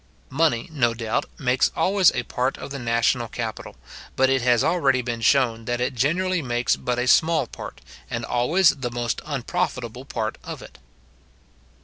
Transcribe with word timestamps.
Money, 0.31 0.67
no 0.71 0.95
doubt, 0.95 1.25
makes 1.37 1.71
always 1.75 2.11
a 2.15 2.23
part 2.23 2.57
of 2.57 2.71
the 2.71 2.79
national 2.79 3.27
capital; 3.27 3.75
but 4.15 4.31
it 4.31 4.41
has 4.41 4.63
already 4.63 5.03
been 5.03 5.21
shown 5.21 5.65
that 5.65 5.79
it 5.79 5.93
generally 5.93 6.41
makes 6.41 6.75
but 6.75 6.97
a 6.97 7.05
small 7.05 7.45
part, 7.45 7.81
and 8.09 8.25
always 8.25 8.69
the 8.69 8.89
most 8.89 9.21
unprofitable 9.25 10.03
part 10.05 10.39
of 10.43 10.63
it. 10.63 10.79